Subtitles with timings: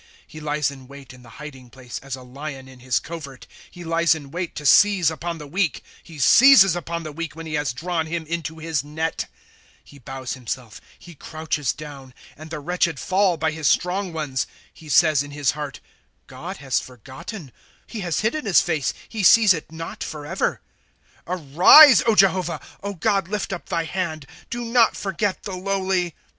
[0.27, 3.81] 'He lies m wait in the hiding place as a lion in his covert; He
[3.83, 7.53] hes in wait to seize upon the weak; He seizes upou the weak when he
[7.53, 9.25] has drawn him into his net.
[9.29, 9.29] 1"
[9.83, 12.15] He bows himself, he crouches down.
[12.35, 15.79] And the wretched fall by his strong ones." He says in his heart:
[16.25, 17.51] God has forgotten;
[17.85, 20.61] He has hidden his face, he sees it not forever.
[21.27, 22.59] ^^ Arise, Jehovah;
[22.99, 26.15] God, lift up thy hand; Do not forget the lowly.